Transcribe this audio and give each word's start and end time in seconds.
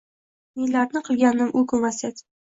Nelarni 0.61 1.01
qilgandim 1.09 1.51
u 1.61 1.63
kun 1.73 1.83
vasiyat? 1.85 2.25